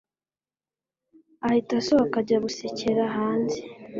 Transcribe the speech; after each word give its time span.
ahita 1.47 1.73
asohoka 1.81 2.15
ajya 2.21 2.37
gusekera 2.45 3.01
hanze 3.15 3.59